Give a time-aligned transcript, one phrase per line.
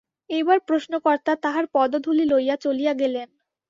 [0.29, 3.27] এইবার প্রশ্নকর্তা তাঁহার পদধূলি লইয়া চলিয়া গেলেন।